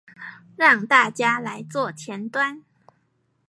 [0.03, 0.03] 來
[0.73, 1.39] 讓大家
[1.69, 2.63] 做前端